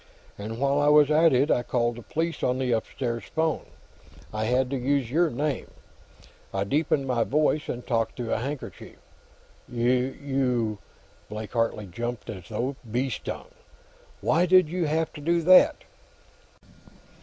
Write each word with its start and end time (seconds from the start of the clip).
And 0.35 0.57
while 0.57 0.79
I 0.79 0.87
was 0.87 1.11
at 1.11 1.31
it, 1.31 1.51
I 1.51 1.61
called 1.61 1.95
the 1.97 2.01
police, 2.01 2.41
on 2.41 2.57
the 2.57 2.71
upstairs 2.71 3.23
phone. 3.25 3.67
I 4.33 4.45
had 4.45 4.67
to 4.71 4.75
use 4.75 5.11
your 5.11 5.29
name; 5.29 5.69
I 6.51 6.63
deepened 6.63 7.05
my 7.05 7.23
voice 7.23 7.69
and 7.69 7.85
talked 7.85 8.15
through 8.15 8.33
a 8.33 8.39
handkerchief." 8.39 8.97
"You" 9.67 10.79
Blake 11.29 11.53
Hartley 11.53 11.85
jumped 11.85 12.31
as 12.31 12.49
though 12.49 12.77
bee 12.91 13.11
stung. 13.11 13.49
"Why 14.21 14.47
did 14.47 14.69
you 14.69 14.85
have 14.87 15.13
to 15.13 15.21
do 15.21 15.43
that?" 15.43 15.83